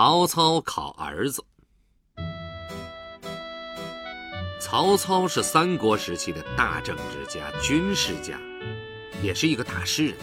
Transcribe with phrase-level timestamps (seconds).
[0.00, 1.44] 曹操考儿子。
[4.60, 8.38] 曹操是三国时期的大政治家、军事家，
[9.20, 10.16] 也是一个大诗人。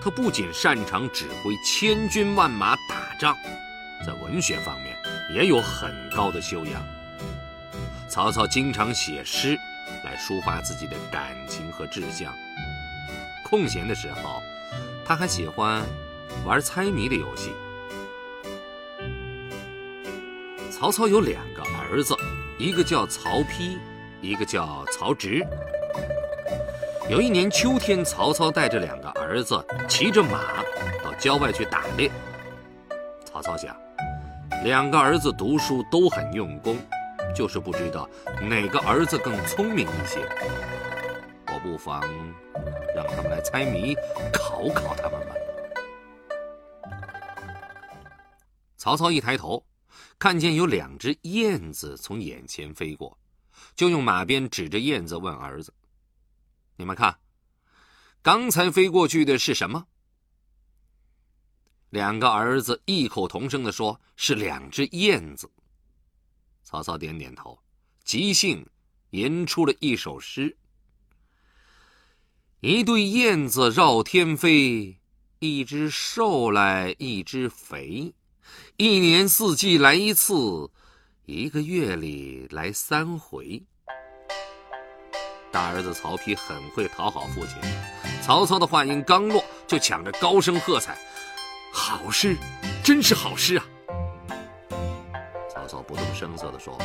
[0.00, 3.36] 他不仅擅长指挥千军万马打仗，
[4.06, 4.96] 在文学方面
[5.34, 6.80] 也有很高的修养。
[8.08, 9.58] 曹操经常写诗
[10.04, 12.32] 来抒发自己的感情和志向。
[13.44, 14.40] 空闲的时候，
[15.04, 15.84] 他还喜欢
[16.44, 17.52] 玩猜谜的游戏。
[20.84, 22.14] 曹操有两个儿子，
[22.58, 23.78] 一个叫曹丕，
[24.20, 25.42] 一个叫曹植。
[27.08, 30.62] 有一年秋天，曹操带着两个儿子骑着马
[31.02, 32.10] 到郊外去打猎。
[33.24, 33.74] 曹操想，
[34.62, 36.76] 两个儿子读书都很用功，
[37.34, 38.06] 就是不知道
[38.42, 40.20] 哪个儿子更聪明一些。
[41.46, 42.02] 我不妨
[42.94, 43.96] 让他们来猜谜，
[44.34, 45.34] 考考他们吧。
[48.76, 49.64] 曹操一抬头。
[50.18, 53.18] 看见有两只燕子从眼前飞过，
[53.74, 55.72] 就用马鞭指着燕子问儿子
[56.76, 57.18] ：“你们看，
[58.22, 59.86] 刚才飞过去的是什么？”
[61.90, 65.50] 两个儿子异口同声地说：“是两只燕子。”
[66.64, 67.56] 曹操点点头，
[68.02, 68.66] 即兴
[69.10, 70.56] 吟出了一首诗
[72.58, 74.98] ：“一对燕子绕天飞，
[75.38, 78.12] 一只瘦来一只肥。”
[78.76, 80.68] 一年四季来一次，
[81.26, 83.62] 一个月里来三回。
[85.52, 87.56] 大儿子曹丕很会讨好父亲，
[88.20, 90.98] 曹操的话音刚落，就抢着高声喝彩
[91.72, 92.36] ：“好诗，
[92.82, 93.64] 真是好诗啊！”
[95.48, 96.76] 曹操不动声色地说：“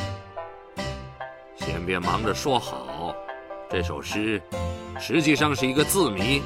[1.58, 3.16] 先别忙着说好，
[3.72, 4.40] 这首诗
[5.00, 6.40] 实际上是一个字谜，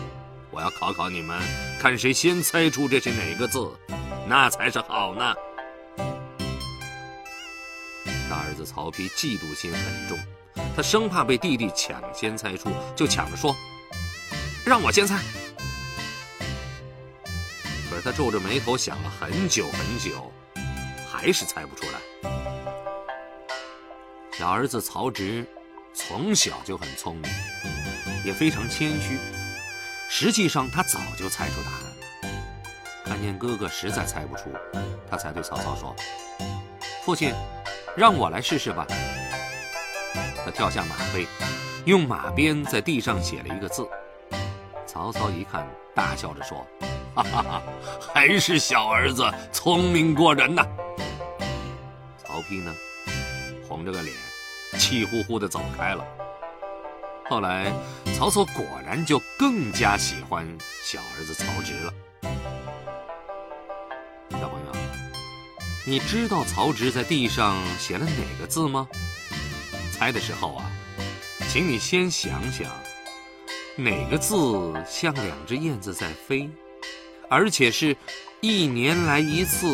[0.49, 1.37] 我要考考你们，
[1.77, 3.69] 看谁先猜出这是哪个字。”
[4.27, 5.33] 那才是好呢。
[8.29, 10.17] 大儿子曹丕嫉妒心很重，
[10.75, 13.55] 他生怕被弟弟抢先猜出，就抢着说
[14.65, 15.19] ：“让我先猜。”
[17.89, 20.31] 可是他皱着眉头想了很久很久，
[21.07, 21.99] 还是猜不出来。
[24.31, 25.45] 小儿子曹植
[25.93, 27.31] 从小就很聪明，
[28.25, 29.19] 也非常谦虚，
[30.09, 31.92] 实际上他早就猜出答案。
[33.05, 34.49] 看见哥哥实在猜不出，
[35.09, 35.95] 他才对曹操说
[37.05, 37.33] ：“父亲，
[37.95, 38.87] 让我来试试吧。”
[40.43, 41.27] 他跳下马背，
[41.85, 43.87] 用马鞭在地上写了一个字。
[44.85, 46.65] 曹操一看，大笑着说
[47.15, 47.63] ：“哈哈哈，
[48.13, 50.65] 还是小儿子聪明过人呐！”
[52.17, 52.73] 曹丕呢，
[53.67, 54.15] 红着个脸，
[54.77, 56.05] 气呼呼地走开了。
[57.29, 57.71] 后来，
[58.17, 60.45] 曹操果然就更加喜欢
[60.83, 61.93] 小儿子曹植了。
[65.85, 68.87] 你知道曹植在地上写了哪个字吗？
[69.91, 70.71] 猜的时候啊，
[71.49, 72.71] 请你先想想，
[73.75, 74.35] 哪个字
[74.87, 76.49] 像两只燕子在飞，
[77.29, 77.97] 而且是
[78.39, 79.67] 一年来一次，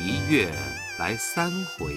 [0.00, 0.50] 一月
[0.98, 1.94] 来三回。